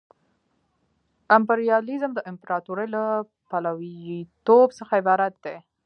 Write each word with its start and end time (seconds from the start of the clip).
امپریالیزم 1.37 2.11
د 2.15 2.19
امپراطورۍ 2.31 2.87
له 2.95 3.03
پلویتوب 3.49 4.67
څخه 4.79 4.93
عبارت 5.01 5.33
دی 5.43 5.55